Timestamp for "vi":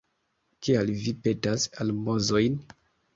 1.01-1.13